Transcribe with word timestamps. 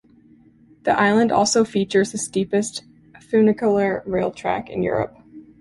The 0.81 0.99
island 0.99 1.31
also 1.31 1.63
features 1.63 2.11
the 2.11 2.17
steepest 2.17 2.83
funicular 3.29 4.01
rail 4.07 4.31
track 4.31 4.67
in 4.67 4.81
Europe. 4.81 5.15